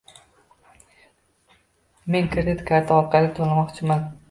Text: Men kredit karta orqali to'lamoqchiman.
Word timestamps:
Men 2.15 2.33
kredit 2.33 2.67
karta 2.73 3.01
orqali 3.03 3.33
to'lamoqchiman. 3.37 4.13